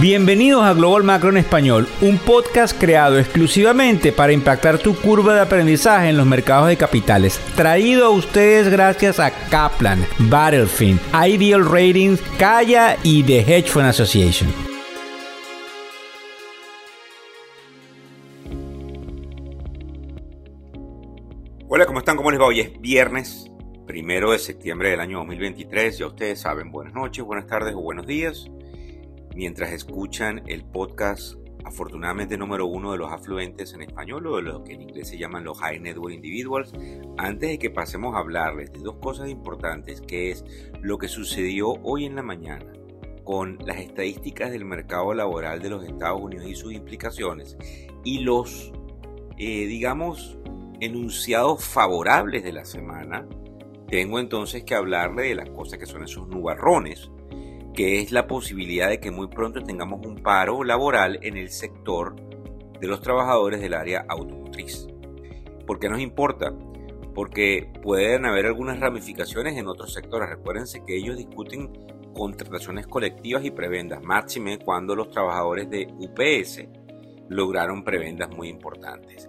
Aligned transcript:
Bienvenidos 0.00 0.62
a 0.62 0.74
Global 0.74 1.02
Macro 1.02 1.30
en 1.30 1.38
Español, 1.38 1.88
un 2.02 2.18
podcast 2.18 2.78
creado 2.78 3.18
exclusivamente 3.18 4.12
para 4.12 4.32
impactar 4.32 4.78
tu 4.78 4.94
curva 4.94 5.34
de 5.34 5.40
aprendizaje 5.40 6.08
en 6.08 6.16
los 6.16 6.24
mercados 6.24 6.68
de 6.68 6.76
capitales. 6.76 7.40
Traído 7.56 8.06
a 8.06 8.10
ustedes 8.10 8.68
gracias 8.68 9.18
a 9.18 9.32
Kaplan, 9.48 10.06
Battlefield, 10.20 11.00
Ideal 11.12 11.64
Ratings, 11.68 12.22
Kaya 12.38 12.96
y 13.02 13.24
The 13.24 13.40
Hedge 13.40 13.70
Fund 13.70 13.86
Association. 13.86 14.48
Hola, 21.66 21.86
¿cómo 21.86 21.98
están? 21.98 22.16
¿Cómo 22.16 22.30
les 22.30 22.40
va? 22.40 22.46
Hoy 22.46 22.60
es 22.60 22.80
viernes, 22.80 23.50
primero 23.84 24.30
de 24.30 24.38
septiembre 24.38 24.90
del 24.90 25.00
año 25.00 25.18
2023. 25.18 25.98
Ya 25.98 26.06
ustedes 26.06 26.40
saben, 26.40 26.70
buenas 26.70 26.94
noches, 26.94 27.24
buenas 27.24 27.48
tardes 27.48 27.74
o 27.74 27.80
buenos 27.80 28.06
días 28.06 28.48
mientras 29.38 29.70
escuchan 29.70 30.42
el 30.48 30.64
podcast 30.64 31.34
afortunadamente 31.64 32.36
número 32.36 32.66
uno 32.66 32.90
de 32.90 32.98
los 32.98 33.12
afluentes 33.12 33.72
en 33.72 33.82
español 33.82 34.26
o 34.26 34.36
de 34.36 34.42
lo 34.42 34.64
que 34.64 34.72
en 34.72 34.82
inglés 34.82 35.10
se 35.10 35.16
llaman 35.16 35.44
los 35.44 35.60
High 35.60 35.78
Network 35.78 36.12
Individuals, 36.12 36.72
antes 37.18 37.50
de 37.50 37.58
que 37.60 37.70
pasemos 37.70 38.16
a 38.16 38.18
hablarles 38.18 38.72
de 38.72 38.80
dos 38.80 38.96
cosas 38.96 39.30
importantes, 39.30 40.00
que 40.00 40.32
es 40.32 40.44
lo 40.80 40.98
que 40.98 41.06
sucedió 41.06 41.68
hoy 41.84 42.04
en 42.04 42.16
la 42.16 42.24
mañana 42.24 42.66
con 43.22 43.58
las 43.64 43.76
estadísticas 43.76 44.50
del 44.50 44.64
mercado 44.64 45.14
laboral 45.14 45.62
de 45.62 45.70
los 45.70 45.84
Estados 45.86 46.20
Unidos 46.20 46.46
y 46.48 46.56
sus 46.56 46.72
implicaciones, 46.72 47.56
y 48.02 48.18
los, 48.18 48.72
eh, 49.38 49.66
digamos, 49.66 50.36
enunciados 50.80 51.64
favorables 51.64 52.42
de 52.42 52.50
la 52.50 52.64
semana, 52.64 53.28
tengo 53.86 54.18
entonces 54.18 54.64
que 54.64 54.74
hablarle 54.74 55.28
de 55.28 55.36
las 55.36 55.50
cosas 55.50 55.78
que 55.78 55.86
son 55.86 56.02
esos 56.02 56.26
nubarrones 56.26 57.08
que 57.74 58.00
es 58.00 58.12
la 58.12 58.26
posibilidad 58.26 58.88
de 58.88 59.00
que 59.00 59.10
muy 59.10 59.28
pronto 59.28 59.62
tengamos 59.62 60.04
un 60.06 60.16
paro 60.16 60.64
laboral 60.64 61.18
en 61.22 61.36
el 61.36 61.50
sector 61.50 62.16
de 62.80 62.86
los 62.86 63.00
trabajadores 63.00 63.60
del 63.60 63.74
área 63.74 64.04
automotriz. 64.08 64.86
¿Por 65.66 65.78
qué 65.78 65.88
nos 65.88 66.00
importa? 66.00 66.52
Porque 67.14 67.70
pueden 67.82 68.26
haber 68.26 68.46
algunas 68.46 68.80
ramificaciones 68.80 69.56
en 69.56 69.66
otros 69.66 69.92
sectores. 69.92 70.28
Recuérdense 70.28 70.82
que 70.86 70.96
ellos 70.96 71.16
discuten 71.16 71.72
contrataciones 72.14 72.86
colectivas 72.86 73.44
y 73.44 73.50
prebendas, 73.50 74.02
máxime 74.02 74.58
cuando 74.58 74.96
los 74.96 75.10
trabajadores 75.10 75.70
de 75.70 75.86
UPS 75.98 76.64
lograron 77.28 77.84
prebendas 77.84 78.30
muy 78.30 78.48
importantes 78.48 79.28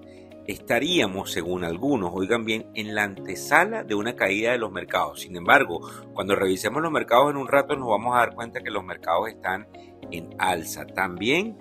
estaríamos, 0.50 1.32
según 1.32 1.64
algunos, 1.64 2.12
oigan 2.12 2.44
bien, 2.44 2.72
en 2.74 2.96
la 2.96 3.04
antesala 3.04 3.84
de 3.84 3.94
una 3.94 4.16
caída 4.16 4.52
de 4.52 4.58
los 4.58 4.72
mercados. 4.72 5.22
Sin 5.22 5.36
embargo, 5.36 5.80
cuando 6.14 6.36
revisemos 6.36 6.82
los 6.82 6.92
mercados 6.92 7.30
en 7.30 7.38
un 7.38 7.48
rato 7.48 7.76
nos 7.76 7.88
vamos 7.88 8.16
a 8.16 8.20
dar 8.20 8.34
cuenta 8.34 8.62
que 8.62 8.72
los 8.72 8.84
mercados 8.84 9.30
están 9.30 9.68
en 10.12 10.30
alza. 10.40 10.88
También 10.88 11.58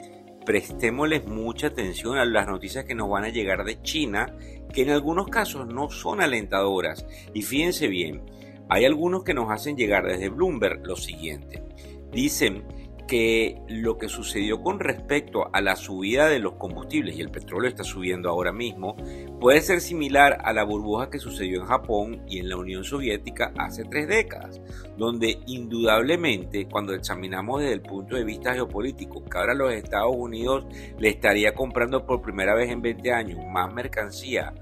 prestémosles 0.46 1.26
mucha 1.26 1.66
atención 1.66 2.16
a 2.16 2.24
las 2.24 2.46
noticias 2.46 2.86
que 2.86 2.94
nos 2.94 3.10
van 3.10 3.24
a 3.24 3.28
llegar 3.28 3.64
de 3.64 3.82
China, 3.82 4.34
que 4.72 4.82
en 4.82 4.90
algunos 4.90 5.28
casos 5.28 5.66
no 5.66 5.90
son 5.90 6.22
alentadoras. 6.22 7.04
Y 7.34 7.42
fíjense 7.42 7.88
bien, 7.88 8.22
hay 8.70 8.86
algunos 8.86 9.22
que 9.22 9.34
nos 9.34 9.50
hacen 9.50 9.76
llegar 9.76 10.06
desde 10.06 10.30
Bloomberg 10.30 10.86
lo 10.86 10.96
siguiente. 10.96 11.62
Dicen 12.10 12.64
que 13.08 13.62
lo 13.68 13.96
que 13.96 14.08
sucedió 14.08 14.62
con 14.62 14.78
respecto 14.78 15.48
a 15.52 15.62
la 15.62 15.76
subida 15.76 16.28
de 16.28 16.38
los 16.38 16.54
combustibles, 16.54 17.16
y 17.16 17.22
el 17.22 17.30
petróleo 17.30 17.68
está 17.68 17.82
subiendo 17.82 18.28
ahora 18.28 18.52
mismo, 18.52 18.96
puede 19.40 19.62
ser 19.62 19.80
similar 19.80 20.38
a 20.44 20.52
la 20.52 20.62
burbuja 20.62 21.08
que 21.08 21.18
sucedió 21.18 21.62
en 21.62 21.66
Japón 21.66 22.22
y 22.28 22.38
en 22.38 22.50
la 22.50 22.56
Unión 22.56 22.84
Soviética 22.84 23.52
hace 23.56 23.84
tres 23.84 24.08
décadas, 24.08 24.60
donde 24.98 25.40
indudablemente 25.46 26.68
cuando 26.68 26.92
examinamos 26.92 27.62
desde 27.62 27.74
el 27.74 27.82
punto 27.82 28.14
de 28.14 28.24
vista 28.24 28.52
geopolítico 28.52 29.24
que 29.24 29.38
ahora 29.38 29.54
los 29.54 29.72
Estados 29.72 30.14
Unidos 30.14 30.66
le 30.98 31.08
estaría 31.08 31.54
comprando 31.54 32.04
por 32.04 32.20
primera 32.20 32.54
vez 32.54 32.70
en 32.70 32.82
20 32.82 33.12
años 33.12 33.40
más 33.50 33.72
mercancía 33.72 34.54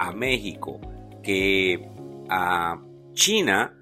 a 0.00 0.12
México 0.12 0.80
que 1.22 1.88
a 2.28 2.82
China, 3.14 3.77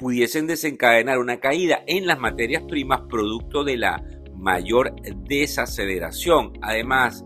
pudiesen 0.00 0.46
desencadenar 0.46 1.18
una 1.18 1.38
caída 1.38 1.84
en 1.86 2.06
las 2.06 2.18
materias 2.18 2.62
primas 2.66 3.02
producto 3.08 3.62
de 3.62 3.76
la 3.76 4.02
mayor 4.34 4.94
desaceleración. 5.28 6.52
Además, 6.62 7.22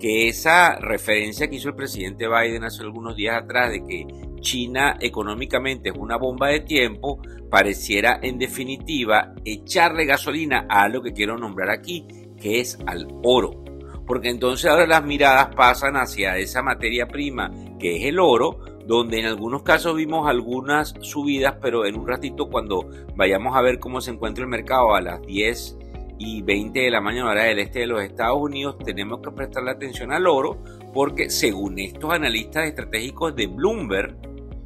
que 0.00 0.28
esa 0.28 0.78
referencia 0.78 1.48
que 1.48 1.56
hizo 1.56 1.68
el 1.68 1.76
presidente 1.76 2.26
Biden 2.28 2.64
hace 2.64 2.82
algunos 2.82 3.16
días 3.16 3.42
atrás 3.42 3.70
de 3.70 3.84
que 3.84 4.06
China 4.40 4.96
económicamente 5.00 5.90
es 5.90 5.94
una 5.96 6.16
bomba 6.16 6.48
de 6.48 6.60
tiempo, 6.60 7.20
pareciera 7.50 8.18
en 8.22 8.38
definitiva 8.38 9.32
echarle 9.44 10.04
gasolina 10.04 10.66
a 10.68 10.88
lo 10.88 11.02
que 11.02 11.12
quiero 11.12 11.38
nombrar 11.38 11.70
aquí, 11.70 12.06
que 12.36 12.60
es 12.60 12.78
al 12.86 13.08
oro. 13.22 13.64
Porque 14.06 14.28
entonces 14.28 14.70
ahora 14.70 14.86
las 14.86 15.04
miradas 15.04 15.54
pasan 15.54 15.96
hacia 15.96 16.38
esa 16.38 16.62
materia 16.62 17.08
prima 17.08 17.50
que 17.78 17.96
es 17.96 18.04
el 18.04 18.18
oro, 18.18 18.60
donde 18.86 19.18
en 19.18 19.26
algunos 19.26 19.62
casos 19.62 19.96
vimos 19.96 20.28
algunas 20.28 20.94
subidas, 21.00 21.56
pero 21.60 21.86
en 21.86 21.96
un 21.98 22.06
ratito 22.06 22.48
cuando 22.48 22.88
vayamos 23.16 23.56
a 23.56 23.62
ver 23.62 23.78
cómo 23.78 24.00
se 24.00 24.12
encuentra 24.12 24.44
el 24.44 24.50
mercado 24.50 24.94
a 24.94 25.00
las 25.00 25.20
10 25.22 25.78
y 26.18 26.42
20 26.42 26.80
de 26.80 26.90
la 26.90 27.00
mañana 27.00 27.30
hora 27.30 27.44
del 27.44 27.58
este 27.58 27.80
de 27.80 27.86
los 27.86 28.02
Estados 28.02 28.38
Unidos, 28.38 28.76
tenemos 28.84 29.20
que 29.20 29.30
prestarle 29.32 29.72
atención 29.72 30.12
al 30.12 30.26
oro 30.26 30.62
porque 30.94 31.28
según 31.28 31.78
estos 31.78 32.12
analistas 32.12 32.68
estratégicos 32.68 33.34
de 33.36 33.48
Bloomberg, 33.48 34.16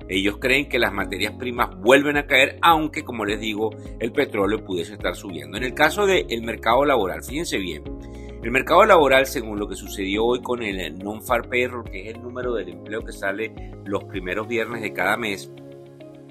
ellos 0.08 0.38
creen 0.38 0.68
que 0.68 0.78
las 0.78 0.92
materias 0.92 1.34
primas 1.38 1.70
vuelven 1.80 2.16
a 2.16 2.26
caer, 2.26 2.58
aunque 2.62 3.04
como 3.04 3.24
les 3.24 3.40
digo, 3.40 3.70
el 4.00 4.12
petróleo 4.12 4.64
pudiese 4.64 4.94
estar 4.94 5.14
subiendo. 5.14 5.56
En 5.56 5.62
el 5.62 5.74
caso 5.74 6.04
del 6.04 6.42
mercado 6.42 6.84
laboral, 6.84 7.22
fíjense 7.22 7.58
bien, 7.58 7.84
el 8.42 8.50
mercado 8.50 8.84
laboral, 8.84 9.26
según 9.26 9.58
lo 9.58 9.68
que 9.68 9.74
sucedió 9.74 10.24
hoy 10.24 10.40
con 10.40 10.62
el 10.62 10.98
non-far 10.98 11.48
payroll, 11.48 11.84
que 11.84 12.08
es 12.08 12.14
el 12.14 12.22
número 12.22 12.54
del 12.54 12.70
empleo 12.70 13.04
que 13.04 13.12
sale 13.12 13.52
los 13.84 14.04
primeros 14.04 14.48
viernes 14.48 14.80
de 14.80 14.92
cada 14.92 15.16
mes, 15.16 15.50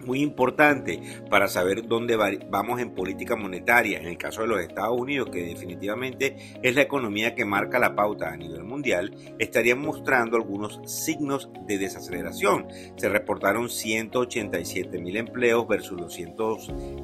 muy 0.06 0.22
importante 0.22 1.00
para 1.30 1.48
saber 1.48 1.88
dónde 1.88 2.16
vamos 2.16 2.80
en 2.80 2.96
política 2.96 3.36
monetaria, 3.36 4.00
en 4.00 4.08
el 4.08 4.18
caso 4.18 4.42
de 4.42 4.48
los 4.48 4.62
Estados 4.62 5.00
Unidos, 5.00 5.30
que 5.30 5.44
definitivamente 5.44 6.36
es 6.64 6.76
la 6.76 6.82
economía 6.82 7.36
que 7.36 7.46
marca 7.46 7.78
la 7.78 7.96
pauta 7.96 8.30
a 8.30 8.38
nivel 8.38 8.64
mundial, 8.64 9.16
estarían 9.38 9.80
mostrando 9.80 10.38
algunos 10.38 10.80
signos 10.86 11.50
de 11.68 11.78
desaceleración. 11.78 12.68
Se 12.96 13.10
reportaron 13.10 13.70
187 13.70 15.00
mil 15.00 15.18
empleos 15.18 15.68
versus 15.68 16.00
los 16.00 16.14
100, 16.14 16.36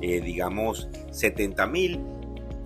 eh, 0.01 0.21
digamos, 0.21 0.89
70 1.11 1.67
mil 1.67 1.99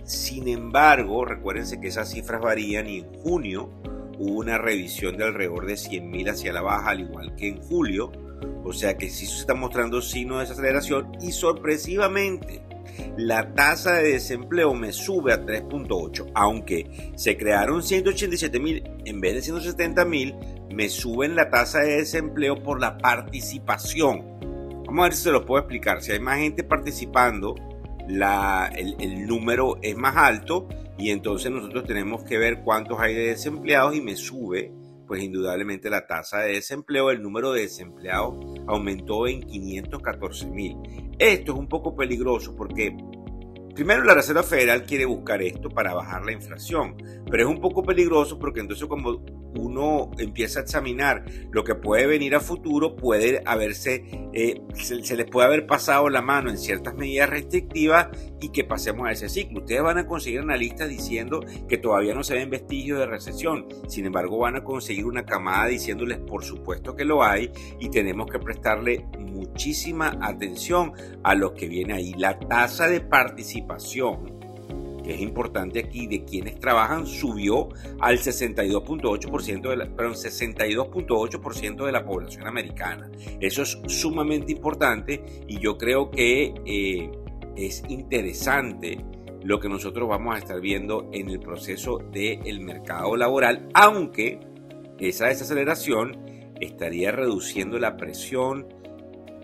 sin 0.10 0.48
embargo, 0.48 1.24
recuérdense 1.24 1.80
que 1.80 1.90
esas 1.90 2.10
cifras 2.10 2.42
varían 2.42 2.90
y 2.90 3.00
en 3.00 3.14
junio 3.22 3.70
hubo 4.18 4.40
una 4.40 4.58
revisión 4.58 5.18
de 5.18 5.26
alrededor 5.26 5.68
de 5.68 5.76
100.000 5.76 6.32
hacia 6.32 6.52
la 6.52 6.62
baja, 6.62 6.90
al 6.90 7.02
igual 7.02 7.36
que 7.36 7.48
en 7.48 7.62
julio. 7.62 8.12
O 8.64 8.74
sea 8.74 8.98
que 8.98 9.10
sí 9.10 9.28
se 9.28 9.42
está 9.42 9.54
mostrando 9.54 10.02
signos 10.02 10.38
de 10.38 10.46
desaceleración 10.46 11.12
y 11.22 11.32
sorpresivamente 11.32 12.64
la 13.18 13.54
tasa 13.54 13.94
de 13.94 14.14
desempleo 14.14 14.74
me 14.74 14.94
sube 14.94 15.32
a 15.32 15.46
3.8, 15.46 16.32
aunque 16.34 17.14
se 17.16 17.38
crearon 17.38 17.84
187 17.84 18.60
mil 18.60 18.84
en 19.06 19.22
vez 19.22 19.36
de 19.36 19.42
170 19.44 20.06
mil, 20.06 20.36
me 20.72 20.90
suben 20.90 21.36
la 21.36 21.52
tasa 21.52 21.82
de 21.82 21.98
desempleo 21.98 22.64
por 22.64 22.82
la 22.82 22.98
participación. 22.98 24.40
Vamos 24.88 25.00
a 25.02 25.04
ver 25.04 25.14
si 25.14 25.24
se 25.24 25.32
lo 25.32 25.46
puedo 25.46 25.62
explicar. 25.62 26.02
Si 26.02 26.12
hay 26.12 26.20
más 26.20 26.40
gente 26.40 26.64
participando, 26.64 27.54
el, 28.10 29.28
número 29.28 29.78
es 29.82 29.96
más 29.96 30.16
alto 30.18 30.68
y 30.98 31.12
entonces 31.12 31.52
nosotros 31.52 31.86
tenemos 31.86 32.24
que 32.24 32.38
ver 32.38 32.62
cuántos 32.64 33.00
hay 33.00 33.14
de 33.14 33.28
desempleados 33.28 33.96
y 33.96 34.02
me 34.02 34.16
sube 34.16 34.72
pues 35.08 35.24
indudablemente 35.24 35.90
la 35.90 36.06
tasa 36.06 36.40
de 36.42 36.54
desempleo, 36.54 37.10
el 37.10 37.24
número 37.24 37.52
de 37.52 37.62
desempleados 37.62 38.36
aumentó 38.68 39.28
en 39.28 39.42
514 39.42 40.46
mil. 40.48 40.78
Esto 41.18 41.54
es 41.54 41.58
un 41.58 41.68
poco 41.68 41.96
peligroso 41.96 42.56
porque 42.56 42.96
primero 43.80 44.04
la 44.04 44.14
Reserva 44.14 44.44
Federal 44.44 44.84
quiere 44.84 45.06
buscar 45.06 45.42
esto 45.42 45.70
para 45.70 45.94
bajar 45.94 46.26
la 46.26 46.34
inflación, 46.34 46.98
pero 47.32 47.44
es 47.44 47.50
un 47.50 47.62
poco 47.62 47.82
peligroso 47.82 48.38
porque 48.38 48.60
entonces 48.60 48.86
como 48.90 49.24
uno 49.56 50.12
empieza 50.18 50.60
a 50.60 50.64
examinar 50.64 51.24
lo 51.50 51.64
que 51.64 51.76
puede 51.76 52.06
venir 52.06 52.36
a 52.36 52.42
futuro, 52.42 52.98
puede 52.98 53.42
haberse, 53.46 54.04
eh, 54.34 54.62
se, 54.74 55.16
les 55.16 55.26
puede 55.28 55.48
haber 55.48 55.66
pasado 55.66 56.10
la 56.10 56.22
mano 56.22 56.50
en 56.50 56.58
ciertas 56.58 56.94
medidas 56.96 57.30
restrictivas 57.30 58.10
y 58.42 58.50
que 58.50 58.64
pasemos 58.64 59.08
a 59.08 59.12
ese 59.12 59.30
ciclo. 59.30 59.60
Ustedes 59.60 59.82
van 59.82 59.98
a 59.98 60.08
conseguir 60.08 60.40
analistas 60.40 60.90
diciendo 60.90 61.42
que 61.68 61.78
todavía 61.78 62.14
no 62.14 62.24
se 62.24 62.36
ven 62.36 62.50
vestigios 62.50 63.00
de 63.00 63.06
recesión, 63.06 63.68
sin 63.88 64.06
embargo 64.06 64.38
van 64.38 64.56
a 64.56 64.64
conseguir 64.64 65.06
una 65.06 65.26
camada 65.26 65.68
diciéndoles 65.68 66.20
por 66.20 66.44
supuesto 66.44 66.96
que 66.96 67.06
lo 67.06 67.24
hay 67.24 67.52
y 67.80 67.90
tenemos 67.90 68.28
que 68.28 68.40
prestarle 68.40 69.06
muchísima 69.20 70.18
atención 70.22 70.94
a 71.24 71.36
lo 71.36 71.54
que 71.54 71.68
viene 71.68 71.94
ahí. 71.94 72.14
La 72.18 72.40
tasa 72.40 72.88
de 72.88 73.02
participación 73.02 74.40
es 75.10 75.22
importante 75.22 75.80
aquí, 75.80 76.08
de 76.08 76.24
quienes 76.24 76.60
trabajan 76.60 77.06
subió 77.06 77.70
al 78.00 78.20
62.8% 78.20 79.70
de 79.70 79.78
la, 79.78 79.88
62.8% 79.88 81.86
de 81.86 81.92
la 81.92 82.06
población 82.06 82.48
americana. 82.48 83.10
Eso 83.40 83.64
es 83.64 83.80
sumamente 83.88 84.52
importante 84.52 85.24
y 85.48 85.60
yo 85.60 85.78
creo 85.78 86.12
que 86.12 86.54
eh, 86.66 87.12
es 87.66 87.84
interesante 87.90 89.04
lo 89.44 89.60
que 89.60 89.70
nosotros 89.70 90.08
vamos 90.08 90.36
a 90.36 90.40
estar 90.40 90.60
viendo 90.60 91.10
en 91.14 91.30
el 91.30 91.40
proceso 91.40 91.98
del 91.98 92.62
mercado 92.62 93.16
laboral, 93.16 93.70
aunque 93.74 94.40
esa 95.00 95.28
desaceleración 95.28 96.18
estaría 96.60 97.12
reduciendo 97.12 97.80
la 97.80 97.96
presión 97.96 98.68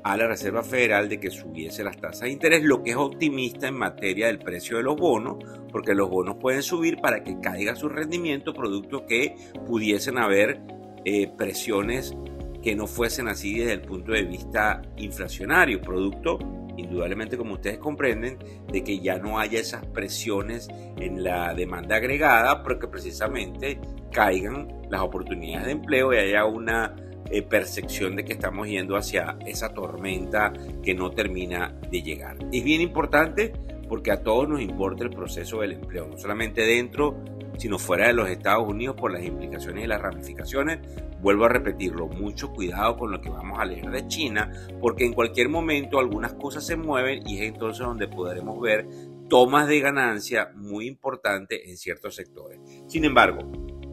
a 0.03 0.17
la 0.17 0.27
Reserva 0.27 0.63
Federal 0.63 1.09
de 1.09 1.19
que 1.19 1.31
subiese 1.31 1.83
las 1.83 1.97
tasas 1.97 2.21
de 2.21 2.29
interés, 2.29 2.63
lo 2.63 2.83
que 2.83 2.91
es 2.91 2.95
optimista 2.95 3.67
en 3.67 3.75
materia 3.75 4.27
del 4.27 4.39
precio 4.39 4.77
de 4.77 4.83
los 4.83 4.95
bonos, 4.95 5.37
porque 5.71 5.95
los 5.95 6.09
bonos 6.09 6.35
pueden 6.39 6.61
subir 6.61 6.97
para 6.97 7.23
que 7.23 7.39
caiga 7.39 7.75
su 7.75 7.89
rendimiento, 7.89 8.53
producto 8.53 9.05
que 9.05 9.35
pudiesen 9.65 10.19
haber 10.19 10.61
eh, 11.05 11.31
presiones 11.35 12.15
que 12.61 12.75
no 12.75 12.85
fuesen 12.85 13.27
así 13.27 13.57
desde 13.57 13.73
el 13.73 13.81
punto 13.81 14.11
de 14.11 14.23
vista 14.23 14.81
inflacionario, 14.97 15.81
producto 15.81 16.37
indudablemente 16.77 17.37
como 17.37 17.53
ustedes 17.53 17.77
comprenden, 17.77 18.37
de 18.71 18.83
que 18.83 18.99
ya 18.99 19.17
no 19.17 19.39
haya 19.39 19.59
esas 19.59 19.85
presiones 19.87 20.67
en 20.97 21.23
la 21.23 21.53
demanda 21.53 21.97
agregada, 21.97 22.63
porque 22.63 22.87
precisamente 22.87 23.79
caigan 24.11 24.67
las 24.89 25.01
oportunidades 25.01 25.67
de 25.67 25.71
empleo 25.73 26.13
y 26.13 26.17
haya 26.17 26.45
una 26.45 26.95
eh, 27.29 27.41
percepción 27.41 28.15
de 28.15 28.23
que 28.23 28.33
estamos 28.33 28.67
yendo 28.67 28.95
hacia 28.95 29.37
esa 29.45 29.73
tormenta 29.73 30.53
que 30.83 30.93
no 30.93 31.11
termina 31.11 31.73
de 31.89 32.01
llegar. 32.01 32.37
Es 32.51 32.63
bien 32.63 32.81
importante 32.81 33.51
porque 33.89 34.11
a 34.11 34.21
todos 34.21 34.47
nos 34.47 34.61
importa 34.61 35.03
el 35.03 35.09
proceso 35.09 35.61
del 35.61 35.73
empleo, 35.73 36.07
no 36.07 36.17
solamente 36.17 36.61
dentro, 36.61 37.15
sino 37.57 37.79
fuera 37.79 38.07
de 38.07 38.13
los 38.13 38.29
Estados 38.29 38.67
Unidos 38.67 38.95
por 38.95 39.11
las 39.11 39.23
implicaciones 39.23 39.83
y 39.83 39.87
las 39.87 40.01
ramificaciones. 40.01 40.79
Vuelvo 41.21 41.45
a 41.45 41.49
repetirlo, 41.49 42.07
mucho 42.07 42.51
cuidado 42.51 42.97
con 42.97 43.11
lo 43.11 43.21
que 43.21 43.29
vamos 43.29 43.59
a 43.59 43.65
leer 43.65 43.89
de 43.89 44.07
China, 44.07 44.51
porque 44.79 45.05
en 45.05 45.13
cualquier 45.13 45.49
momento 45.49 45.99
algunas 45.99 46.33
cosas 46.33 46.65
se 46.65 46.75
mueven 46.75 47.27
y 47.27 47.37
es 47.37 47.53
entonces 47.53 47.85
donde 47.85 48.07
podremos 48.07 48.59
ver 48.61 48.87
tomas 49.29 49.67
de 49.67 49.79
ganancia 49.79 50.51
muy 50.55 50.87
importantes 50.87 51.61
en 51.65 51.77
ciertos 51.77 52.15
sectores. 52.15 52.59
Sin 52.87 53.05
embargo, 53.05 53.39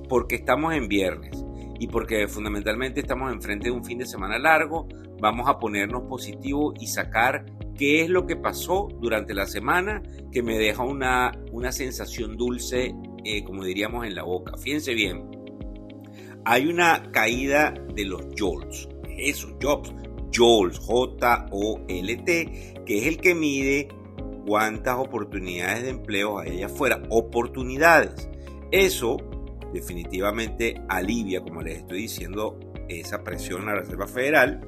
porque 0.08 0.36
estamos 0.36 0.74
en 0.74 0.88
viernes 0.88 1.44
y 1.80 1.88
porque 1.88 2.28
fundamentalmente 2.28 3.00
estamos 3.00 3.32
enfrente 3.32 3.64
de 3.64 3.70
un 3.72 3.84
fin 3.84 3.98
de 3.98 4.06
semana 4.06 4.38
largo, 4.38 4.86
vamos 5.20 5.48
a 5.48 5.58
ponernos 5.58 6.02
positivos 6.02 6.74
y 6.78 6.86
sacar 6.86 7.46
qué 7.76 8.02
es 8.02 8.10
lo 8.10 8.26
que 8.26 8.36
pasó 8.36 8.88
durante 9.00 9.34
la 9.34 9.46
semana 9.46 10.02
que 10.30 10.42
me 10.42 10.58
deja 10.58 10.84
una, 10.84 11.32
una 11.50 11.72
sensación 11.72 12.36
dulce, 12.36 12.94
eh, 13.24 13.44
como 13.44 13.64
diríamos, 13.64 14.06
en 14.06 14.14
la 14.14 14.22
boca. 14.22 14.56
Fíjense 14.56 14.94
bien, 14.94 15.30
hay 16.44 16.66
una 16.66 17.10
caída 17.12 17.74
de 17.94 18.04
los 18.04 18.22
JOLTS, 18.36 18.88
esos 19.16 19.54
jobs, 19.62 19.92
JOLTS, 20.34 20.78
J-O-L-T, 20.78 22.74
que 22.84 22.98
es 22.98 23.06
el 23.06 23.18
que 23.18 23.34
mide 23.34 23.88
cuántas 24.46 24.98
oportunidades 24.98 25.82
de 25.82 25.90
empleo 25.90 26.38
hay 26.38 26.50
allá 26.50 26.66
afuera, 26.66 27.02
oportunidades. 27.10 28.28
Eso 28.70 29.16
definitivamente 29.72 30.80
alivia, 30.88 31.40
como 31.40 31.62
les 31.62 31.78
estoy 31.78 32.02
diciendo, 32.02 32.58
esa 32.88 33.22
presión 33.22 33.62
a 33.62 33.72
la 33.72 33.80
Reserva 33.80 34.06
Federal. 34.06 34.60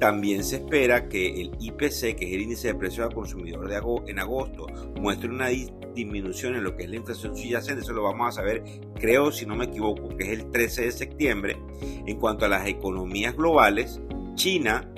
También 0.00 0.42
se 0.44 0.56
espera 0.56 1.10
que 1.10 1.42
el 1.42 1.52
IPC, 1.60 2.16
que 2.16 2.26
es 2.26 2.32
el 2.32 2.40
índice 2.40 2.68
de 2.68 2.74
precios 2.74 3.06
al 3.06 3.14
consumidor 3.14 3.68
de 3.68 3.76
en 4.10 4.18
agosto, 4.18 4.66
muestre 4.98 5.28
una 5.28 5.48
disminución 5.48 6.54
en 6.56 6.64
lo 6.64 6.74
que 6.74 6.84
es 6.84 6.90
la 6.90 6.96
inflación 6.96 7.36
subyacente. 7.36 7.82
Eso 7.82 7.92
lo 7.92 8.04
vamos 8.04 8.28
a 8.28 8.32
saber, 8.32 8.64
creo, 8.94 9.30
si 9.30 9.44
no 9.44 9.54
me 9.56 9.66
equivoco, 9.66 10.08
que 10.16 10.24
es 10.24 10.40
el 10.40 10.50
13 10.50 10.84
de 10.86 10.92
septiembre. 10.92 11.58
En 12.06 12.18
cuanto 12.18 12.46
a 12.46 12.48
las 12.48 12.66
economías 12.66 13.36
globales, 13.36 14.00
China, 14.36 14.90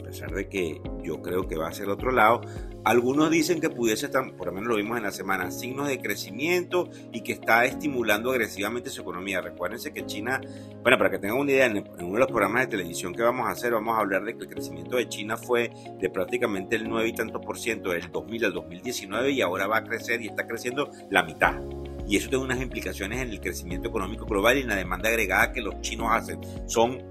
a 0.00 0.04
pesar 0.04 0.30
de 0.30 0.48
que 0.48 0.80
yo 1.02 1.20
creo 1.20 1.48
que 1.48 1.56
va 1.56 1.66
a 1.66 1.72
ser 1.72 1.86
el 1.86 1.90
otro 1.90 2.12
lado, 2.12 2.42
algunos 2.86 3.32
dicen 3.32 3.60
que 3.60 3.68
pudiese 3.68 4.06
estar, 4.06 4.32
por 4.36 4.46
lo 4.46 4.52
menos 4.52 4.68
lo 4.68 4.76
vimos 4.76 4.96
en 4.96 5.02
la 5.02 5.10
semana, 5.10 5.50
signos 5.50 5.88
de 5.88 5.98
crecimiento 5.98 6.88
y 7.12 7.22
que 7.22 7.32
está 7.32 7.64
estimulando 7.64 8.30
agresivamente 8.30 8.90
su 8.90 9.00
economía. 9.00 9.40
Recuérdense 9.40 9.92
que 9.92 10.06
China, 10.06 10.40
bueno, 10.84 10.96
para 10.96 11.10
que 11.10 11.18
tengan 11.18 11.38
una 11.38 11.50
idea, 11.50 11.66
en, 11.66 11.84
uno 11.98 12.12
de 12.12 12.18
los 12.20 12.28
programas 12.28 12.60
de 12.60 12.66
televisión 12.68 13.12
que 13.12 13.22
vamos 13.22 13.48
a 13.48 13.50
hacer, 13.50 13.72
vamos 13.72 13.96
a 13.96 14.02
hablar 14.02 14.22
de 14.22 14.36
que 14.36 14.44
el 14.44 14.50
crecimiento 14.50 14.98
de 14.98 15.08
China 15.08 15.36
fue 15.36 15.72
de 15.98 16.10
prácticamente 16.10 16.76
el 16.76 16.88
9 16.88 17.08
y 17.08 17.12
tanto 17.12 17.40
por 17.40 17.58
ciento 17.58 17.90
del 17.90 18.08
2000 18.08 18.44
al 18.44 18.52
2019 18.52 19.32
y 19.32 19.40
ahora 19.40 19.66
va 19.66 19.78
a 19.78 19.84
crecer 19.84 20.22
y 20.22 20.28
está 20.28 20.46
creciendo 20.46 20.88
la 21.10 21.24
mitad. 21.24 21.60
Y 22.06 22.18
eso 22.18 22.28
tiene 22.28 22.44
unas 22.44 22.62
implicaciones 22.62 23.20
en 23.20 23.30
el 23.30 23.40
crecimiento 23.40 23.88
económico 23.88 24.26
global 24.26 24.58
y 24.58 24.60
en 24.60 24.68
la 24.68 24.76
demanda 24.76 25.08
agregada 25.08 25.50
que 25.50 25.60
los 25.60 25.80
chinos 25.80 26.06
hacen. 26.12 26.38
Son 26.66 27.02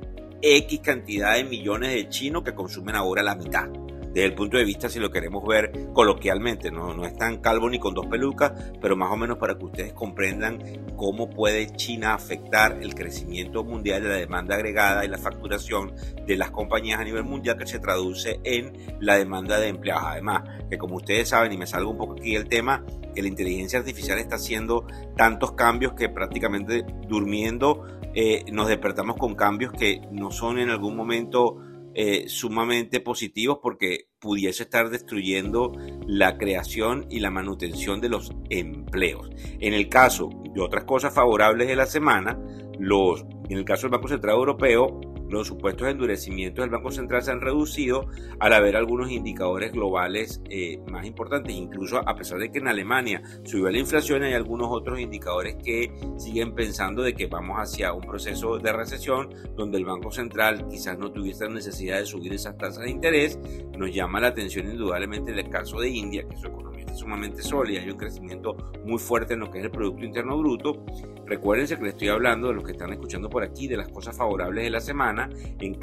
X 0.41 0.79
cantidad 0.79 1.35
de 1.35 1.43
millones 1.43 1.89
de 1.95 2.07
chinos 2.07 2.43
que 2.43 2.55
consumen 2.55 2.95
ahora 2.95 3.21
la 3.21 3.35
mitad 3.35 3.67
desde 4.15 4.27
el 4.29 4.33
punto 4.33 4.55
de 4.57 4.63
vista, 4.63 4.87
si 4.87 4.97
lo 4.97 5.11
queremos 5.11 5.45
ver 5.45 5.89
coloquialmente, 5.91 6.71
no, 6.71 6.93
no 6.93 7.05
es 7.05 7.17
tan 7.17 7.39
calvo 7.39 7.69
ni 7.69 7.79
con 7.79 7.93
dos 7.93 8.05
pelucas, 8.05 8.53
pero 8.79 8.95
más 8.95 9.11
o 9.11 9.17
menos 9.17 9.37
para 9.37 9.57
que 9.57 9.65
ustedes 9.65 9.91
comprendan 9.91 10.63
cómo 10.95 11.29
puede 11.29 11.67
China 11.75 12.13
afectar 12.13 12.81
el 12.81 12.95
crecimiento 12.95 13.65
mundial 13.65 14.03
de 14.03 14.07
la 14.07 14.15
demanda 14.15 14.55
agregada 14.55 15.03
y 15.03 15.09
la 15.09 15.17
facturación 15.17 15.93
de 16.25 16.37
las 16.37 16.51
compañías 16.51 17.01
a 17.01 17.03
nivel 17.03 17.25
mundial 17.25 17.57
que 17.57 17.67
se 17.67 17.79
traduce 17.79 18.39
en 18.45 18.71
la 19.01 19.17
demanda 19.17 19.59
de 19.59 19.67
empleados. 19.67 20.05
Además, 20.05 20.43
que 20.69 20.77
como 20.77 20.95
ustedes 20.95 21.27
saben, 21.27 21.51
y 21.51 21.57
me 21.57 21.67
salgo 21.67 21.91
un 21.91 21.97
poco 21.97 22.13
aquí 22.13 22.35
del 22.35 22.47
tema, 22.47 22.85
que 23.13 23.21
la 23.21 23.27
inteligencia 23.27 23.79
artificial 23.79 24.17
está 24.17 24.37
haciendo 24.37 24.87
tantos 25.17 25.51
cambios 25.51 25.91
que 25.91 26.07
prácticamente 26.07 26.85
durmiendo 27.09 27.85
eh, 28.13 28.45
nos 28.49 28.69
despertamos 28.69 29.17
con 29.17 29.35
cambios 29.35 29.73
que 29.73 29.99
no 30.09 30.31
son 30.31 30.57
en 30.59 30.69
algún 30.69 30.95
momento 30.95 31.57
eh, 31.95 32.27
sumamente 32.27 32.99
positivos 32.99 33.59
porque 33.61 34.09
pudiese 34.19 34.63
estar 34.63 34.89
destruyendo 34.89 35.71
la 36.05 36.37
creación 36.37 37.07
y 37.09 37.21
la 37.21 37.31
manutención 37.31 38.01
de 38.01 38.09
los 38.09 38.33
empleos. 38.49 39.29
En 39.59 39.73
el 39.73 39.87
caso 39.87 40.29
de 40.53 40.61
otras 40.61 40.83
cosas 40.83 41.13
favorables 41.13 41.67
de 41.67 41.75
la 41.75 41.85
semana, 41.85 42.37
los, 42.79 43.25
en 43.49 43.57
el 43.57 43.65
caso 43.65 43.83
del 43.83 43.91
Banco 43.91 44.09
Central 44.09 44.35
Europeo, 44.35 44.99
los 45.29 45.47
supuestos 45.47 45.87
endurecimientos 45.87 46.63
del 46.63 46.69
Banco 46.69 46.91
Central 46.91 47.23
se 47.23 47.31
han 47.31 47.41
reducido 47.41 48.07
al 48.39 48.53
haber 48.53 48.75
algunos 48.75 49.11
indicadores 49.11 49.71
globales 49.71 50.41
eh, 50.49 50.79
más 50.87 51.05
importantes. 51.05 51.53
Incluso 51.55 51.97
a 51.97 52.15
pesar 52.15 52.39
de 52.39 52.51
que 52.51 52.59
en 52.59 52.67
Alemania 52.67 53.21
subió 53.43 53.69
la 53.69 53.79
inflación, 53.79 54.23
hay 54.23 54.33
algunos 54.33 54.67
otros 54.71 54.99
indicadores 54.99 55.55
que 55.63 55.91
siguen 56.17 56.53
pensando 56.53 57.01
de 57.01 57.13
que 57.13 57.27
vamos 57.27 57.57
hacia 57.57 57.93
un 57.93 58.01
proceso 58.01 58.57
de 58.57 58.73
recesión 58.73 59.29
donde 59.55 59.77
el 59.77 59.85
Banco 59.85 60.11
Central 60.11 60.67
quizás 60.69 60.97
no 60.97 61.11
tuviese 61.11 61.45
la 61.45 61.51
necesidad 61.53 61.99
de 61.99 62.05
subir 62.05 62.33
esas 62.33 62.57
tasas 62.57 62.83
de 62.83 62.91
interés. 62.91 63.39
Nos 63.77 63.93
llama 63.93 64.19
la 64.19 64.27
atención 64.27 64.69
indudablemente 64.69 65.31
el 65.31 65.49
caso 65.49 65.79
de 65.79 65.89
India, 65.89 66.25
que 66.27 66.37
su 66.37 66.47
economía 66.47 66.74
sumamente 66.95 67.41
sólida, 67.41 67.81
hay 67.81 67.89
un 67.89 67.97
crecimiento 67.97 68.55
muy 68.85 68.99
fuerte 68.99 69.33
en 69.33 69.41
lo 69.41 69.51
que 69.51 69.59
es 69.59 69.65
el 69.65 69.71
Producto 69.71 70.05
Interno 70.05 70.37
Bruto. 70.37 70.85
Recuérdense 71.25 71.77
que 71.77 71.83
les 71.83 71.93
estoy 71.93 72.09
hablando 72.09 72.47
de 72.47 72.55
los 72.55 72.63
que 72.63 72.71
están 72.71 72.91
escuchando 72.91 73.29
por 73.29 73.43
aquí, 73.43 73.67
de 73.67 73.77
las 73.77 73.89
cosas 73.89 74.15
favorables 74.15 74.63
de 74.63 74.69
la 74.69 74.79
semana. 74.79 75.29
En, 75.59 75.77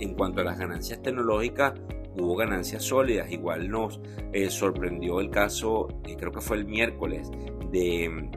en, 0.00 0.14
cuanto 0.14 0.40
a 0.40 0.44
las 0.44 0.58
ganancias 0.58 1.02
tecnológicas, 1.02 1.74
hubo 2.16 2.36
ganancias 2.36 2.84
sólidas. 2.84 3.30
Igual 3.30 3.68
nos 3.68 4.00
eh, 4.32 4.50
sorprendió 4.50 5.20
el 5.20 5.30
caso, 5.30 5.88
eh, 6.06 6.16
creo 6.18 6.32
que 6.32 6.40
fue 6.40 6.58
el 6.58 6.66
miércoles, 6.66 7.30
de 7.70 8.30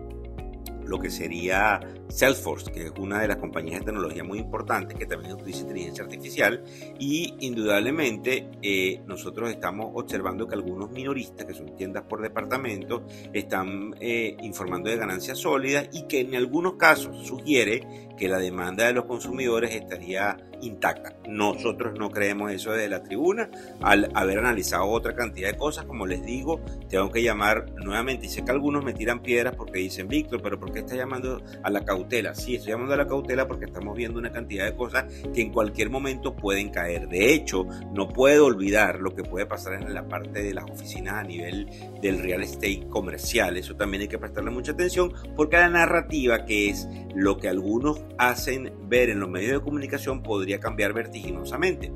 lo 0.87 0.99
que 0.99 1.09
sería 1.09 1.79
Salesforce, 2.09 2.71
que 2.71 2.87
es 2.87 2.91
una 2.97 3.19
de 3.19 3.27
las 3.27 3.37
compañías 3.37 3.81
de 3.81 3.87
tecnología 3.87 4.23
muy 4.23 4.39
importantes 4.39 4.97
que 4.97 5.05
también 5.05 5.33
utiliza 5.33 5.61
inteligencia 5.61 6.03
artificial 6.03 6.63
y 6.99 7.35
indudablemente 7.39 8.49
eh, 8.61 9.01
nosotros 9.05 9.49
estamos 9.49 9.91
observando 9.93 10.47
que 10.47 10.55
algunos 10.55 10.91
minoristas, 10.91 11.45
que 11.45 11.53
son 11.53 11.75
tiendas 11.75 12.03
por 12.03 12.21
departamento, 12.21 13.05
están 13.33 13.95
eh, 13.99 14.35
informando 14.41 14.89
de 14.89 14.97
ganancias 14.97 15.37
sólidas 15.37 15.89
y 15.91 16.03
que 16.03 16.21
en 16.21 16.35
algunos 16.35 16.73
casos 16.73 17.27
sugiere 17.27 18.07
que 18.17 18.27
la 18.27 18.39
demanda 18.39 18.85
de 18.85 18.93
los 18.93 19.05
consumidores 19.05 19.75
estaría 19.75 20.37
intacta. 20.61 21.15
Nosotros 21.27 21.97
no 21.97 22.09
creemos 22.09 22.51
eso 22.51 22.71
desde 22.71 22.89
la 22.89 23.03
tribuna. 23.03 23.49
Al 23.81 24.09
haber 24.13 24.39
analizado 24.39 24.87
otra 24.87 25.15
cantidad 25.15 25.51
de 25.51 25.57
cosas, 25.57 25.85
como 25.85 26.05
les 26.05 26.25
digo, 26.25 26.61
tengo 26.89 27.11
que 27.11 27.21
llamar 27.23 27.71
nuevamente. 27.75 28.27
Y 28.27 28.29
sé 28.29 28.43
que 28.43 28.51
algunos 28.51 28.83
me 28.83 28.93
tiran 28.93 29.21
piedras 29.21 29.55
porque 29.55 29.79
dicen, 29.79 30.07
Víctor, 30.07 30.41
pero 30.41 30.59
¿por 30.59 30.71
qué 30.71 30.79
está 30.79 30.95
llamando 30.95 31.41
a 31.63 31.69
la 31.69 31.83
cautela? 31.83 32.35
Sí, 32.35 32.55
estoy 32.55 32.73
llamando 32.73 32.93
a 32.93 32.97
la 32.97 33.07
cautela 33.07 33.47
porque 33.47 33.65
estamos 33.65 33.95
viendo 33.95 34.19
una 34.19 34.31
cantidad 34.31 34.65
de 34.65 34.75
cosas 34.75 35.05
que 35.33 35.41
en 35.41 35.51
cualquier 35.51 35.89
momento 35.89 36.35
pueden 36.35 36.69
caer. 36.69 37.07
De 37.07 37.33
hecho, 37.33 37.65
no 37.93 38.09
puedo 38.09 38.45
olvidar 38.45 38.99
lo 38.99 39.13
que 39.15 39.23
puede 39.23 39.45
pasar 39.45 39.73
en 39.73 39.93
la 39.93 40.07
parte 40.07 40.43
de 40.43 40.53
las 40.53 40.65
oficinas 40.65 41.15
a 41.15 41.23
nivel 41.23 41.69
del 42.01 42.19
real 42.19 42.43
estate 42.43 42.87
comercial. 42.89 43.57
Eso 43.57 43.75
también 43.75 44.01
hay 44.01 44.07
que 44.07 44.17
prestarle 44.17 44.51
mucha 44.51 44.71
atención 44.71 45.13
porque 45.35 45.57
la 45.57 45.69
narrativa, 45.69 46.45
que 46.45 46.69
es 46.69 46.87
lo 47.15 47.37
que 47.37 47.49
algunos 47.49 48.01
hacen 48.17 48.73
ver 48.87 49.09
en 49.09 49.19
los 49.19 49.29
medios 49.29 49.53
de 49.53 49.61
comunicación, 49.61 50.23
podría 50.23 50.46
cambiar 50.59 50.93
vertiginosamente. 50.93 51.91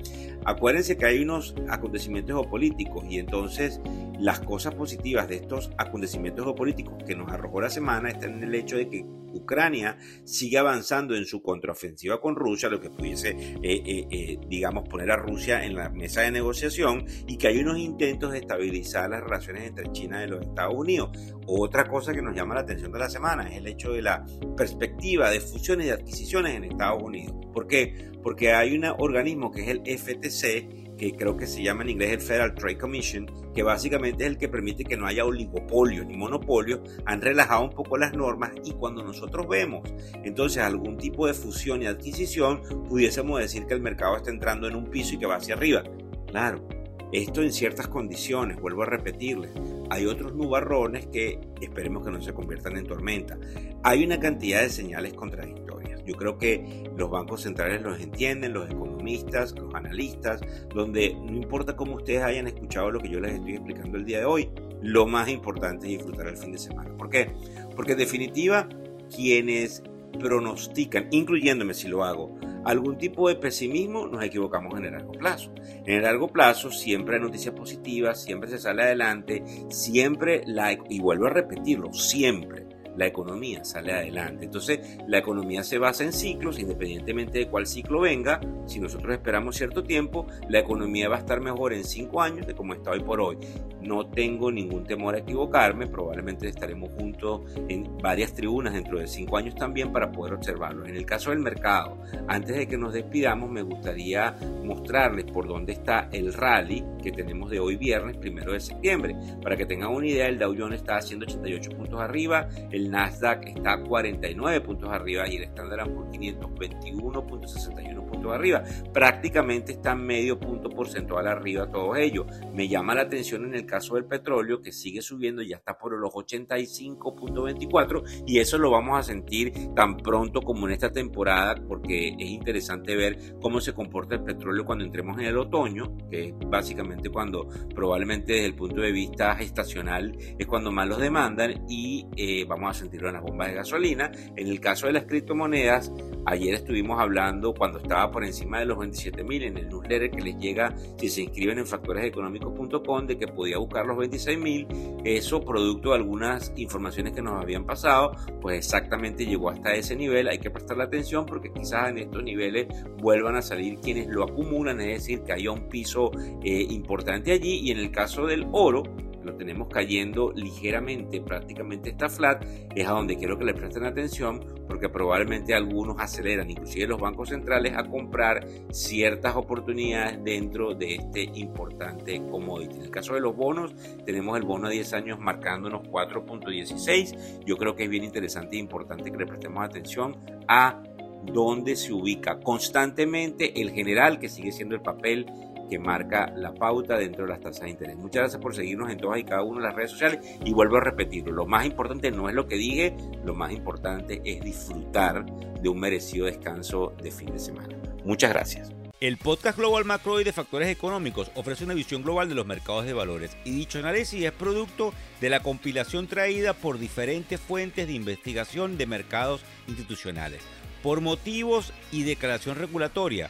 Acuérdense 0.45 0.97
que 0.97 1.05
hay 1.05 1.19
unos 1.21 1.55
acontecimientos 1.69 2.35
geopolíticos 2.35 3.05
y 3.09 3.19
entonces 3.19 3.79
las 4.21 4.39
cosas 4.39 4.75
positivas 4.75 5.27
de 5.27 5.37
estos 5.37 5.71
acontecimientos 5.77 6.45
geopolíticos 6.45 7.03
que 7.05 7.15
nos 7.15 7.31
arrojó 7.31 7.59
la 7.59 7.69
semana 7.69 8.09
están 8.09 8.35
en 8.35 8.43
el 8.43 8.55
hecho 8.55 8.77
de 8.77 8.87
que 8.87 9.03
Ucrania 9.33 9.97
sigue 10.23 10.57
avanzando 10.57 11.15
en 11.15 11.25
su 11.25 11.41
contraofensiva 11.41 12.19
con 12.21 12.35
Rusia, 12.35 12.69
lo 12.69 12.79
que 12.79 12.89
pudiese, 12.89 13.29
eh, 13.29 13.59
eh, 13.63 14.07
eh, 14.11 14.37
digamos, 14.47 14.87
poner 14.87 15.09
a 15.11 15.15
Rusia 15.15 15.65
en 15.65 15.75
la 15.75 15.89
mesa 15.89 16.21
de 16.21 16.31
negociación 16.31 17.05
y 17.27 17.37
que 17.37 17.47
hay 17.47 17.59
unos 17.59 17.79
intentos 17.79 18.31
de 18.31 18.39
estabilizar 18.39 19.09
las 19.09 19.23
relaciones 19.23 19.69
entre 19.69 19.91
China 19.91 20.23
y 20.23 20.27
los 20.27 20.41
Estados 20.45 20.75
Unidos. 20.75 21.17
Otra 21.47 21.87
cosa 21.87 22.13
que 22.13 22.21
nos 22.21 22.35
llama 22.35 22.55
la 22.55 22.61
atención 22.61 22.91
de 22.91 22.99
la 22.99 23.09
semana 23.09 23.49
es 23.49 23.57
el 23.57 23.67
hecho 23.67 23.93
de 23.93 24.01
la 24.01 24.25
perspectiva 24.55 25.29
de 25.29 25.39
fusiones 25.39 25.87
y 25.87 25.89
adquisiciones 25.89 26.55
en 26.55 26.65
Estados 26.65 27.01
Unidos. 27.01 27.33
¿Por 27.53 27.67
qué? 27.67 28.11
Porque 28.21 28.51
hay 28.51 28.77
un 28.77 28.85
organismo 28.85 29.51
que 29.51 29.61
es 29.61 29.67
el 29.69 29.81
FTC 29.97 30.80
que 31.01 31.15
creo 31.15 31.35
que 31.35 31.47
se 31.47 31.63
llama 31.63 31.81
en 31.81 31.89
inglés 31.89 32.11
el 32.11 32.21
Federal 32.21 32.53
Trade 32.53 32.77
Commission, 32.77 33.25
que 33.55 33.63
básicamente 33.63 34.23
es 34.23 34.29
el 34.29 34.37
que 34.37 34.47
permite 34.47 34.83
que 34.83 34.95
no 34.95 35.07
haya 35.07 35.25
oligopolio 35.25 36.05
ni 36.05 36.15
monopolio, 36.15 36.83
han 37.05 37.21
relajado 37.21 37.63
un 37.63 37.71
poco 37.71 37.97
las 37.97 38.13
normas 38.13 38.51
y 38.63 38.73
cuando 38.73 39.03
nosotros 39.03 39.47
vemos 39.47 39.81
entonces 40.23 40.61
algún 40.61 40.99
tipo 40.99 41.25
de 41.25 41.33
fusión 41.33 41.81
y 41.81 41.87
adquisición, 41.87 42.61
pudiésemos 42.87 43.39
decir 43.39 43.65
que 43.65 43.73
el 43.73 43.81
mercado 43.81 44.15
está 44.15 44.29
entrando 44.29 44.67
en 44.67 44.75
un 44.75 44.91
piso 44.91 45.15
y 45.15 45.17
que 45.17 45.25
va 45.25 45.37
hacia 45.37 45.55
arriba. 45.55 45.81
Claro, 46.27 46.67
esto 47.11 47.41
en 47.41 47.51
ciertas 47.51 47.87
condiciones, 47.87 48.61
vuelvo 48.61 48.83
a 48.83 48.85
repetirles. 48.85 49.49
Hay 49.89 50.05
otros 50.05 50.35
nubarrones 50.35 51.07
que 51.07 51.39
esperemos 51.61 52.05
que 52.05 52.11
no 52.11 52.21
se 52.21 52.31
conviertan 52.31 52.77
en 52.77 52.85
tormenta. 52.85 53.39
Hay 53.81 54.03
una 54.03 54.19
cantidad 54.19 54.61
de 54.61 54.69
señales 54.69 55.13
contradictorias. 55.13 55.90
Yo 56.05 56.15
creo 56.15 56.37
que 56.37 56.83
los 56.97 57.09
bancos 57.09 57.41
centrales 57.41 57.81
los 57.81 57.99
entienden, 57.99 58.53
los 58.53 58.69
economistas, 58.69 59.53
los 59.57 59.73
analistas, 59.73 60.41
donde 60.73 61.13
no 61.13 61.35
importa 61.35 61.75
cómo 61.75 61.95
ustedes 61.95 62.23
hayan 62.23 62.47
escuchado 62.47 62.91
lo 62.91 62.99
que 62.99 63.09
yo 63.09 63.19
les 63.19 63.33
estoy 63.33 63.53
explicando 63.53 63.97
el 63.97 64.05
día 64.05 64.19
de 64.19 64.25
hoy, 64.25 64.49
lo 64.81 65.05
más 65.05 65.29
importante 65.29 65.87
es 65.87 65.97
disfrutar 65.97 66.27
el 66.27 66.37
fin 66.37 66.51
de 66.51 66.57
semana. 66.57 66.95
¿Por 66.97 67.09
qué? 67.09 67.31
Porque 67.75 67.93
en 67.93 67.99
definitiva, 67.99 68.67
quienes 69.13 69.83
pronostican, 70.19 71.07
incluyéndome 71.11 71.73
si 71.73 71.87
lo 71.87 72.03
hago, 72.03 72.37
algún 72.65 72.97
tipo 72.97 73.27
de 73.29 73.35
pesimismo, 73.35 74.07
nos 74.07 74.23
equivocamos 74.23 74.77
en 74.77 74.85
el 74.85 74.91
largo 74.91 75.13
plazo. 75.13 75.53
En 75.85 75.95
el 75.95 76.03
largo 76.03 76.27
plazo 76.27 76.71
siempre 76.71 77.15
hay 77.15 77.21
noticias 77.21 77.55
positivas, 77.55 78.21
siempre 78.23 78.49
se 78.49 78.59
sale 78.59 78.83
adelante, 78.83 79.43
siempre 79.69 80.43
la, 80.45 80.77
y 80.89 80.99
vuelvo 80.99 81.27
a 81.27 81.29
repetirlo, 81.29 81.91
siempre 81.93 82.70
la 82.97 83.07
economía 83.07 83.63
sale 83.63 83.93
adelante. 83.93 84.45
Entonces, 84.45 84.97
la 85.07 85.19
economía 85.19 85.63
se 85.63 85.77
basa 85.77 86.03
en 86.03 86.13
ciclos, 86.13 86.59
independientemente 86.59 87.39
de 87.39 87.47
cuál 87.47 87.67
ciclo 87.67 88.01
venga. 88.01 88.39
Si 88.65 88.79
nosotros 88.79 89.13
esperamos 89.13 89.55
cierto 89.55 89.83
tiempo, 89.83 90.27
la 90.49 90.59
economía 90.59 91.09
va 91.09 91.17
a 91.17 91.19
estar 91.19 91.41
mejor 91.41 91.73
en 91.73 91.83
cinco 91.83 92.21
años 92.21 92.47
de 92.47 92.53
como 92.53 92.73
está 92.73 92.91
hoy 92.91 93.01
por 93.01 93.19
hoy. 93.21 93.37
No 93.81 94.07
tengo 94.07 94.51
ningún 94.51 94.83
temor 94.83 95.15
a 95.15 95.19
equivocarme, 95.19 95.87
probablemente 95.87 96.47
estaremos 96.47 96.91
juntos 96.93 97.41
en 97.67 97.97
varias 97.97 98.33
tribunas 98.33 98.73
dentro 98.73 98.99
de 98.99 99.07
cinco 99.07 99.37
años 99.37 99.55
también 99.55 99.91
para 99.91 100.11
poder 100.11 100.33
observarlo. 100.33 100.85
En 100.85 100.95
el 100.95 101.05
caso 101.05 101.31
del 101.31 101.39
mercado, 101.39 101.97
antes 102.27 102.55
de 102.55 102.67
que 102.67 102.77
nos 102.77 102.93
despidamos, 102.93 103.49
me 103.49 103.63
gustaría 103.63 104.35
mostrarles 104.63 105.25
por 105.25 105.47
dónde 105.47 105.73
está 105.73 106.09
el 106.11 106.33
rally 106.33 106.83
que 107.01 107.11
tenemos 107.11 107.49
de 107.49 107.59
hoy 107.59 107.75
viernes, 107.75 108.17
primero 108.17 108.53
de 108.53 108.59
septiembre. 108.59 109.15
Para 109.41 109.57
que 109.57 109.65
tengan 109.65 109.89
una 109.89 110.07
idea, 110.07 110.27
el 110.27 110.37
Dow 110.37 110.55
Jones 110.57 110.81
está 110.81 110.97
haciendo 110.97 111.25
88 111.25 111.71
puntos 111.71 111.99
arriba, 111.99 112.47
el 112.71 112.80
Nasdaq 112.89 113.47
está 113.47 113.81
49 113.81 114.61
puntos 114.61 114.89
arriba 114.89 115.27
y 115.27 115.37
el 115.37 115.43
Standard 115.43 115.93
Poor's 115.93 116.17
521.61 116.17 118.05
puntos 118.05 118.33
arriba. 118.33 118.63
Prácticamente 118.93 119.73
está 119.73 119.95
medio 119.95 120.39
punto 120.39 120.69
porcentual 120.69 121.27
arriba 121.27 121.69
todos 121.69 121.97
ellos. 121.97 122.25
Me 122.53 122.67
llama 122.67 122.95
la 122.95 123.01
atención 123.01 123.45
en 123.45 123.55
el 123.55 123.65
caso 123.65 123.95
del 123.95 124.05
petróleo 124.05 124.61
que 124.61 124.71
sigue 124.71 125.01
subiendo, 125.01 125.41
ya 125.41 125.57
está 125.57 125.77
por 125.77 125.97
los 125.97 126.13
85.24 126.13 128.23
y 128.27 128.39
eso 128.39 128.57
lo 128.57 128.71
vamos 128.71 128.99
a 128.99 129.03
sentir 129.03 129.53
tan 129.75 129.97
pronto 129.97 130.41
como 130.41 130.67
en 130.67 130.73
esta 130.73 130.91
temporada 130.91 131.55
porque 131.67 132.09
es 132.09 132.29
interesante 132.29 132.95
ver 132.95 133.35
cómo 133.41 133.59
se 133.61 133.73
comporta 133.73 134.15
el 134.15 134.23
petróleo 134.23 134.65
cuando 134.65 134.85
entremos 134.85 135.17
en 135.19 135.25
el 135.25 135.37
otoño, 135.37 135.97
que 136.09 136.29
es 136.29 136.33
básicamente 136.47 137.09
cuando 137.09 137.47
probablemente 137.73 138.33
desde 138.33 138.45
el 138.45 138.55
punto 138.55 138.81
de 138.81 138.91
vista 138.91 139.33
estacional 139.39 140.17
es 140.37 140.47
cuando 140.47 140.71
más 140.71 140.87
los 140.87 140.99
demandan 140.99 141.65
y 141.67 142.07
eh, 142.15 142.45
vamos 142.47 142.69
a 142.69 142.70
sentirlo 142.73 143.07
en 143.07 143.15
las 143.15 143.23
bombas 143.23 143.49
de 143.49 143.55
gasolina. 143.55 144.11
En 144.35 144.47
el 144.47 144.59
caso 144.59 144.87
de 144.87 144.93
las 144.93 145.05
criptomonedas, 145.05 145.91
ayer 146.25 146.53
estuvimos 146.53 146.99
hablando 146.99 147.53
cuando 147.53 147.79
estaba 147.79 148.11
por 148.11 148.23
encima 148.23 148.59
de 148.59 148.65
los 148.65 148.77
27 148.77 149.23
mil 149.23 149.43
en 149.43 149.57
el 149.57 149.69
newsletter 149.69 150.11
que 150.11 150.21
les 150.21 150.37
llega 150.37 150.75
si 150.97 151.09
se 151.09 151.21
inscriben 151.21 151.59
en 151.59 151.65
factoreseconómicos.com 151.65 153.07
de 153.07 153.17
que 153.17 153.27
podía 153.27 153.57
buscar 153.57 153.85
los 153.85 153.97
26 153.97 154.39
mil. 154.39 154.67
Eso 155.03 155.41
producto 155.41 155.89
de 155.89 155.95
algunas 155.95 156.53
informaciones 156.55 157.13
que 157.13 157.21
nos 157.21 157.41
habían 157.41 157.65
pasado, 157.65 158.11
pues 158.41 158.57
exactamente 158.57 159.25
llegó 159.25 159.49
hasta 159.49 159.73
ese 159.73 159.95
nivel. 159.95 160.27
Hay 160.27 160.39
que 160.39 160.49
prestarle 160.49 160.83
atención 160.83 161.25
porque 161.25 161.51
quizás 161.51 161.89
en 161.89 161.97
estos 161.97 162.23
niveles 162.23 162.67
vuelvan 162.97 163.35
a 163.35 163.41
salir 163.41 163.79
quienes 163.79 164.07
lo 164.07 164.23
acumulan, 164.23 164.79
es 164.81 164.99
decir, 164.99 165.23
que 165.23 165.33
haya 165.33 165.51
un 165.51 165.69
piso 165.69 166.11
eh, 166.43 166.65
importante 166.69 167.31
allí. 167.31 167.61
Y 167.63 167.71
en 167.71 167.79
el 167.79 167.91
caso 167.91 168.25
del 168.25 168.47
oro, 168.51 168.83
lo 169.23 169.35
tenemos 169.35 169.67
cayendo 169.67 170.31
ligeramente, 170.33 171.21
prácticamente 171.21 171.89
está 171.89 172.09
flat, 172.09 172.43
es 172.75 172.87
a 172.87 172.91
donde 172.91 173.17
quiero 173.17 173.37
que 173.37 173.45
le 173.45 173.53
presten 173.53 173.85
atención 173.85 174.43
porque 174.67 174.87
probablemente 174.87 175.53
algunos 175.53 175.97
aceleran, 175.99 176.49
inclusive 176.49 176.87
los 176.87 176.99
bancos 176.99 177.29
centrales, 177.29 177.73
a 177.75 177.83
comprar 177.83 178.47
ciertas 178.71 179.35
oportunidades 179.35 180.23
dentro 180.23 180.73
de 180.73 180.95
este 180.95 181.23
importante 181.35 182.21
commodity. 182.31 182.77
En 182.77 182.83
el 182.83 182.89
caso 182.89 183.13
de 183.13 183.19
los 183.19 183.35
bonos, 183.35 183.75
tenemos 184.05 184.37
el 184.37 184.43
bono 184.43 184.67
a 184.67 184.69
10 184.69 184.93
años 184.93 185.19
marcándonos 185.19 185.81
4.16. 185.81 187.43
Yo 187.45 187.57
creo 187.57 187.75
que 187.75 187.83
es 187.83 187.89
bien 187.89 188.05
interesante 188.05 188.55
e 188.55 188.59
importante 188.59 189.11
que 189.11 189.17
le 189.17 189.25
prestemos 189.25 189.61
atención 189.61 190.15
a 190.47 190.81
dónde 191.25 191.75
se 191.75 191.93
ubica 191.93 192.39
constantemente 192.39 193.61
el 193.61 193.71
general, 193.71 194.19
que 194.19 194.29
sigue 194.29 194.51
siendo 194.51 194.75
el 194.75 194.81
papel 194.81 195.25
que 195.71 195.79
marca 195.79 196.33
la 196.35 196.53
pauta 196.53 196.97
dentro 196.97 197.23
de 197.23 197.29
las 197.29 197.39
tasas 197.39 197.61
de 197.61 197.69
interés. 197.69 197.95
Muchas 197.95 198.23
gracias 198.23 198.41
por 198.41 198.53
seguirnos 198.53 198.91
en 198.91 198.97
todas 198.97 199.19
y 199.19 199.23
cada 199.23 199.41
una 199.41 199.61
de 199.61 199.67
las 199.67 199.75
redes 199.75 199.91
sociales 199.91 200.19
y 200.43 200.51
vuelvo 200.53 200.75
a 200.75 200.81
repetirlo, 200.81 201.31
lo 201.31 201.45
más 201.45 201.65
importante 201.65 202.11
no 202.11 202.27
es 202.27 202.35
lo 202.35 202.45
que 202.45 202.55
dije, 202.55 202.93
lo 203.23 203.33
más 203.33 203.53
importante 203.53 204.21
es 204.25 204.41
disfrutar 204.41 205.25
de 205.25 205.69
un 205.69 205.79
merecido 205.79 206.25
descanso 206.25 206.93
de 207.01 207.09
fin 207.09 207.31
de 207.31 207.39
semana. 207.39 207.77
Muchas 208.03 208.31
gracias. 208.31 208.69
El 208.99 209.17
podcast 209.17 209.57
Global 209.57 209.85
Macro 209.85 210.19
y 210.19 210.25
de 210.25 210.33
Factores 210.33 210.67
Económicos 210.67 211.31
ofrece 211.35 211.63
una 211.63 211.73
visión 211.73 212.03
global 212.03 212.27
de 212.27 212.35
los 212.35 212.45
mercados 212.45 212.85
de 212.85 212.93
valores 212.93 213.35
y 213.45 213.51
dicho 213.51 213.79
análisis 213.79 214.25
es 214.25 214.31
producto 214.33 214.93
de 215.21 215.29
la 215.29 215.39
compilación 215.39 216.07
traída 216.07 216.53
por 216.53 216.79
diferentes 216.79 217.39
fuentes 217.39 217.87
de 217.87 217.93
investigación 217.93 218.77
de 218.77 218.87
mercados 218.87 219.41
institucionales. 219.69 220.41
Por 220.83 220.99
motivos 220.99 221.71
y 221.91 222.03
declaración 222.03 222.57
regulatoria, 222.57 223.29